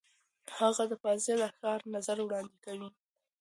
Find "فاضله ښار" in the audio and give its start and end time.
1.01-1.79